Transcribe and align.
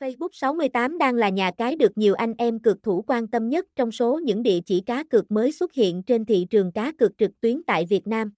Facebook 0.00 0.28
68 0.32 0.98
đang 0.98 1.14
là 1.14 1.28
nhà 1.28 1.50
cái 1.50 1.76
được 1.76 1.98
nhiều 1.98 2.14
anh 2.14 2.34
em 2.38 2.58
cược 2.58 2.82
thủ 2.82 3.04
quan 3.06 3.28
tâm 3.28 3.48
nhất 3.48 3.66
trong 3.76 3.92
số 3.92 4.18
những 4.18 4.42
địa 4.42 4.60
chỉ 4.66 4.80
cá 4.80 5.04
cược 5.04 5.30
mới 5.30 5.52
xuất 5.52 5.72
hiện 5.72 6.02
trên 6.02 6.24
thị 6.24 6.46
trường 6.50 6.72
cá 6.72 6.92
cược 6.92 7.18
trực 7.18 7.40
tuyến 7.40 7.62
tại 7.66 7.86
Việt 7.86 8.06
Nam. 8.06 8.32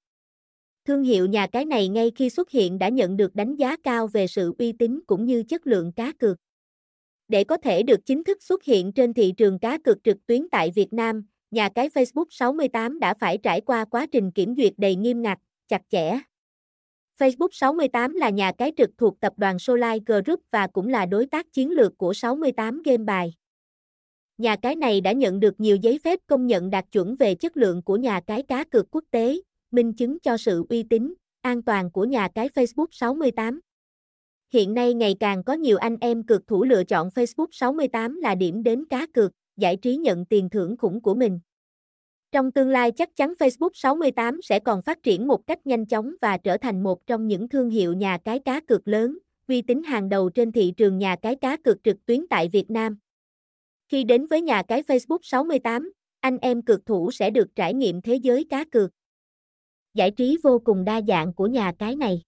Thương 0.84 1.02
hiệu 1.02 1.26
nhà 1.26 1.46
cái 1.46 1.64
này 1.64 1.88
ngay 1.88 2.12
khi 2.16 2.30
xuất 2.30 2.50
hiện 2.50 2.78
đã 2.78 2.88
nhận 2.88 3.16
được 3.16 3.34
đánh 3.34 3.56
giá 3.56 3.76
cao 3.76 4.06
về 4.06 4.26
sự 4.26 4.54
uy 4.58 4.72
tín 4.72 5.00
cũng 5.06 5.24
như 5.24 5.42
chất 5.42 5.66
lượng 5.66 5.92
cá 5.92 6.12
cược. 6.12 6.36
Để 7.28 7.44
có 7.44 7.56
thể 7.56 7.82
được 7.82 8.06
chính 8.06 8.24
thức 8.24 8.42
xuất 8.42 8.64
hiện 8.64 8.92
trên 8.92 9.14
thị 9.14 9.32
trường 9.36 9.58
cá 9.58 9.78
cược 9.78 10.04
trực 10.04 10.26
tuyến 10.26 10.48
tại 10.48 10.70
Việt 10.74 10.92
Nam, 10.92 11.26
nhà 11.50 11.68
cái 11.68 11.88
Facebook 11.88 12.26
68 12.30 12.98
đã 12.98 13.14
phải 13.14 13.38
trải 13.38 13.60
qua 13.60 13.84
quá 13.84 14.06
trình 14.06 14.30
kiểm 14.30 14.54
duyệt 14.56 14.72
đầy 14.76 14.96
nghiêm 14.96 15.22
ngặt, 15.22 15.38
chặt 15.68 15.82
chẽ. 15.90 16.18
Facebook 17.22 17.48
68 17.52 18.14
là 18.14 18.30
nhà 18.30 18.52
cái 18.58 18.72
trực 18.76 18.90
thuộc 18.98 19.20
tập 19.20 19.32
đoàn 19.36 19.58
Solai 19.58 20.00
Group 20.06 20.40
và 20.50 20.66
cũng 20.66 20.88
là 20.88 21.06
đối 21.06 21.26
tác 21.26 21.52
chiến 21.52 21.70
lược 21.70 21.98
của 21.98 22.14
68 22.14 22.82
game 22.82 23.04
bài. 23.04 23.34
Nhà 24.38 24.56
cái 24.56 24.76
này 24.76 25.00
đã 25.00 25.12
nhận 25.12 25.40
được 25.40 25.60
nhiều 25.60 25.76
giấy 25.76 25.98
phép 26.04 26.18
công 26.26 26.46
nhận 26.46 26.70
đạt 26.70 26.84
chuẩn 26.92 27.16
về 27.16 27.34
chất 27.34 27.56
lượng 27.56 27.82
của 27.82 27.96
nhà 27.96 28.20
cái 28.20 28.42
cá 28.42 28.64
cược 28.64 28.90
quốc 28.90 29.04
tế, 29.10 29.40
minh 29.70 29.92
chứng 29.92 30.18
cho 30.18 30.36
sự 30.36 30.64
uy 30.68 30.82
tín, 30.82 31.14
an 31.40 31.62
toàn 31.62 31.90
của 31.90 32.04
nhà 32.04 32.28
cái 32.34 32.48
Facebook 32.48 32.86
68. 32.90 33.60
Hiện 34.52 34.74
nay 34.74 34.94
ngày 34.94 35.16
càng 35.20 35.44
có 35.44 35.52
nhiều 35.52 35.76
anh 35.76 35.96
em 36.00 36.22
cược 36.22 36.46
thủ 36.46 36.64
lựa 36.64 36.84
chọn 36.84 37.08
Facebook 37.08 37.48
68 37.52 38.16
là 38.16 38.34
điểm 38.34 38.62
đến 38.62 38.84
cá 38.90 39.06
cược, 39.14 39.32
giải 39.56 39.76
trí 39.76 39.96
nhận 39.96 40.24
tiền 40.24 40.50
thưởng 40.50 40.76
khủng 40.76 41.00
của 41.00 41.14
mình. 41.14 41.40
Trong 42.32 42.52
tương 42.52 42.68
lai 42.68 42.92
chắc 42.92 43.16
chắn 43.16 43.34
Facebook 43.38 43.70
68 43.74 44.42
sẽ 44.42 44.58
còn 44.58 44.82
phát 44.82 45.02
triển 45.02 45.26
một 45.26 45.46
cách 45.46 45.66
nhanh 45.66 45.86
chóng 45.86 46.14
và 46.20 46.38
trở 46.38 46.56
thành 46.56 46.82
một 46.82 47.06
trong 47.06 47.28
những 47.28 47.48
thương 47.48 47.70
hiệu 47.70 47.92
nhà 47.92 48.18
cái 48.24 48.38
cá 48.38 48.60
cược 48.60 48.88
lớn, 48.88 49.18
uy 49.48 49.62
tín 49.62 49.82
hàng 49.82 50.08
đầu 50.08 50.30
trên 50.30 50.52
thị 50.52 50.72
trường 50.76 50.98
nhà 50.98 51.16
cái 51.22 51.36
cá 51.36 51.56
cược 51.56 51.84
trực 51.84 52.06
tuyến 52.06 52.26
tại 52.30 52.48
Việt 52.48 52.70
Nam. 52.70 52.98
Khi 53.88 54.04
đến 54.04 54.26
với 54.26 54.42
nhà 54.42 54.62
cái 54.62 54.82
Facebook 54.82 55.18
68, 55.22 55.92
anh 56.20 56.38
em 56.38 56.62
cược 56.62 56.86
thủ 56.86 57.10
sẽ 57.10 57.30
được 57.30 57.48
trải 57.56 57.74
nghiệm 57.74 58.00
thế 58.00 58.14
giới 58.14 58.44
cá 58.44 58.64
cược. 58.64 58.90
Giải 59.94 60.10
trí 60.10 60.38
vô 60.42 60.58
cùng 60.64 60.84
đa 60.84 61.00
dạng 61.08 61.34
của 61.34 61.46
nhà 61.46 61.72
cái 61.78 61.96
này. 61.96 62.22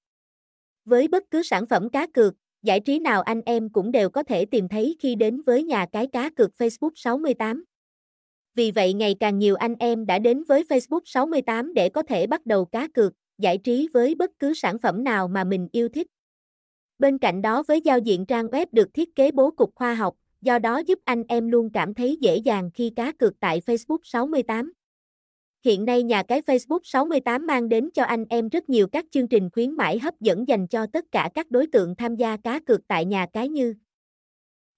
Với 0.84 1.08
bất 1.08 1.24
cứ 1.30 1.42
sản 1.42 1.66
phẩm 1.66 1.90
cá 1.90 2.06
cược, 2.06 2.34
giải 2.62 2.80
trí 2.80 2.98
nào 2.98 3.22
anh 3.22 3.42
em 3.46 3.68
cũng 3.68 3.92
đều 3.92 4.10
có 4.10 4.22
thể 4.22 4.44
tìm 4.44 4.68
thấy 4.68 4.96
khi 5.00 5.14
đến 5.14 5.42
với 5.42 5.62
nhà 5.62 5.86
cái 5.92 6.06
cá 6.06 6.30
cược 6.30 6.50
Facebook 6.58 6.92
68. 6.94 7.64
Vì 8.54 8.70
vậy 8.70 8.92
ngày 8.92 9.14
càng 9.20 9.38
nhiều 9.38 9.54
anh 9.54 9.74
em 9.78 10.06
đã 10.06 10.18
đến 10.18 10.44
với 10.44 10.64
Facebook 10.68 11.00
68 11.04 11.74
để 11.74 11.88
có 11.88 12.02
thể 12.02 12.26
bắt 12.26 12.46
đầu 12.46 12.64
cá 12.64 12.88
cược, 12.88 13.12
giải 13.38 13.58
trí 13.58 13.88
với 13.92 14.14
bất 14.14 14.30
cứ 14.38 14.54
sản 14.54 14.78
phẩm 14.78 15.04
nào 15.04 15.28
mà 15.28 15.44
mình 15.44 15.68
yêu 15.72 15.88
thích. 15.88 16.06
Bên 16.98 17.18
cạnh 17.18 17.42
đó 17.42 17.62
với 17.68 17.80
giao 17.80 17.98
diện 17.98 18.26
trang 18.26 18.46
web 18.46 18.66
được 18.72 18.94
thiết 18.94 19.14
kế 19.14 19.30
bố 19.30 19.50
cục 19.50 19.74
khoa 19.74 19.94
học, 19.94 20.14
do 20.42 20.58
đó 20.58 20.78
giúp 20.78 20.98
anh 21.04 21.24
em 21.28 21.48
luôn 21.48 21.70
cảm 21.72 21.94
thấy 21.94 22.18
dễ 22.20 22.36
dàng 22.36 22.70
khi 22.74 22.90
cá 22.96 23.12
cược 23.12 23.40
tại 23.40 23.60
Facebook 23.66 23.98
68. 24.02 24.72
Hiện 25.64 25.84
nay 25.84 26.02
nhà 26.02 26.22
cái 26.22 26.40
Facebook 26.40 26.80
68 26.84 27.46
mang 27.46 27.68
đến 27.68 27.90
cho 27.94 28.04
anh 28.04 28.24
em 28.28 28.48
rất 28.48 28.68
nhiều 28.68 28.86
các 28.86 29.04
chương 29.10 29.28
trình 29.28 29.50
khuyến 29.50 29.70
mãi 29.70 29.98
hấp 29.98 30.20
dẫn 30.20 30.48
dành 30.48 30.66
cho 30.66 30.86
tất 30.86 31.04
cả 31.12 31.30
các 31.34 31.50
đối 31.50 31.66
tượng 31.66 31.96
tham 31.96 32.16
gia 32.16 32.36
cá 32.36 32.60
cược 32.60 32.88
tại 32.88 33.04
nhà 33.04 33.26
cái 33.32 33.48
như 33.48 33.74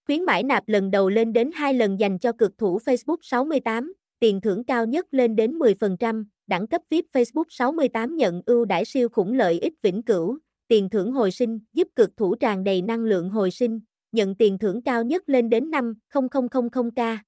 Khuyến 0.06 0.24
mãi 0.24 0.42
nạp 0.42 0.68
lần 0.68 0.90
đầu 0.90 1.08
lên 1.08 1.32
đến 1.32 1.50
2 1.54 1.74
lần 1.74 2.00
dành 2.00 2.18
cho 2.18 2.32
cực 2.32 2.58
thủ 2.58 2.78
Facebook 2.78 3.16
68, 3.22 3.94
tiền 4.18 4.40
thưởng 4.40 4.64
cao 4.64 4.86
nhất 4.86 5.06
lên 5.10 5.36
đến 5.36 5.58
10%, 5.58 6.24
đẳng 6.46 6.66
cấp 6.66 6.82
VIP 6.90 7.04
Facebook 7.12 7.44
68 7.48 8.16
nhận 8.16 8.42
ưu 8.46 8.64
đãi 8.64 8.84
siêu 8.84 9.08
khủng 9.08 9.32
lợi 9.32 9.60
ích 9.60 9.74
vĩnh 9.82 10.02
cửu, 10.02 10.38
tiền 10.68 10.90
thưởng 10.90 11.12
hồi 11.12 11.30
sinh 11.30 11.60
giúp 11.72 11.88
cực 11.96 12.16
thủ 12.16 12.34
tràn 12.34 12.64
đầy 12.64 12.82
năng 12.82 13.04
lượng 13.04 13.30
hồi 13.30 13.50
sinh, 13.50 13.80
nhận 14.12 14.34
tiền 14.34 14.58
thưởng 14.58 14.82
cao 14.82 15.04
nhất 15.04 15.28
lên 15.28 15.50
đến 15.50 15.70
5.0000k. 15.70 17.18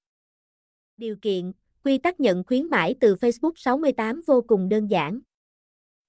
Điều 0.96 1.16
kiện, 1.22 1.52
quy 1.84 1.98
tắc 1.98 2.20
nhận 2.20 2.44
khuyến 2.44 2.66
mãi 2.66 2.94
từ 3.00 3.14
Facebook 3.14 3.52
68 3.56 4.20
vô 4.26 4.42
cùng 4.46 4.68
đơn 4.68 4.86
giản. 4.90 5.20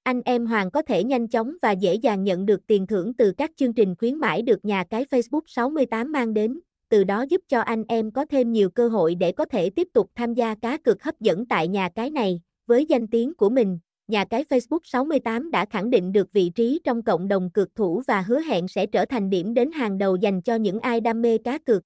Anh 0.03 0.21
em 0.25 0.45
Hoàng 0.45 0.71
có 0.71 0.81
thể 0.81 1.03
nhanh 1.03 1.27
chóng 1.27 1.53
và 1.61 1.71
dễ 1.71 1.95
dàng 1.95 2.23
nhận 2.23 2.45
được 2.45 2.67
tiền 2.67 2.87
thưởng 2.87 3.13
từ 3.13 3.33
các 3.37 3.51
chương 3.55 3.73
trình 3.73 3.95
khuyến 3.95 4.15
mãi 4.15 4.41
được 4.41 4.65
nhà 4.65 4.83
cái 4.83 5.05
Facebook 5.05 5.41
68 5.47 6.11
mang 6.11 6.33
đến, 6.33 6.59
từ 6.89 7.03
đó 7.03 7.25
giúp 7.29 7.41
cho 7.47 7.59
anh 7.59 7.83
em 7.87 8.11
có 8.11 8.25
thêm 8.25 8.51
nhiều 8.51 8.69
cơ 8.69 8.87
hội 8.87 9.15
để 9.15 9.31
có 9.31 9.45
thể 9.45 9.69
tiếp 9.69 9.87
tục 9.93 10.11
tham 10.15 10.33
gia 10.33 10.55
cá 10.55 10.77
cược 10.77 11.03
hấp 11.03 11.19
dẫn 11.19 11.45
tại 11.45 11.67
nhà 11.67 11.89
cái 11.95 12.09
này. 12.09 12.41
Với 12.67 12.85
danh 12.85 13.07
tiếng 13.07 13.33
của 13.33 13.49
mình, 13.49 13.79
nhà 14.07 14.25
cái 14.25 14.43
Facebook 14.43 14.79
68 14.83 15.51
đã 15.51 15.65
khẳng 15.65 15.89
định 15.89 16.11
được 16.11 16.33
vị 16.33 16.51
trí 16.55 16.81
trong 16.83 17.03
cộng 17.03 17.27
đồng 17.27 17.49
cược 17.49 17.75
thủ 17.75 18.01
và 18.07 18.21
hứa 18.21 18.39
hẹn 18.39 18.67
sẽ 18.67 18.85
trở 18.85 19.05
thành 19.05 19.29
điểm 19.29 19.53
đến 19.53 19.71
hàng 19.71 19.97
đầu 19.97 20.15
dành 20.15 20.41
cho 20.41 20.55
những 20.55 20.79
ai 20.79 21.01
đam 21.01 21.21
mê 21.21 21.37
cá 21.37 21.57
cược. 21.57 21.83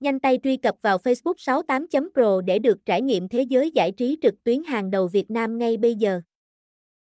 Nhanh 0.00 0.20
tay 0.20 0.38
truy 0.42 0.56
cập 0.56 0.74
vào 0.82 0.98
Facebook 0.98 1.34
68.pro 1.34 2.40
để 2.40 2.58
được 2.58 2.78
trải 2.84 3.02
nghiệm 3.02 3.28
thế 3.28 3.42
giới 3.42 3.70
giải 3.70 3.92
trí 3.92 4.18
trực 4.22 4.44
tuyến 4.44 4.64
hàng 4.64 4.90
đầu 4.90 5.08
Việt 5.08 5.30
Nam 5.30 5.58
ngay 5.58 5.76
bây 5.76 5.94
giờ. 5.94 6.20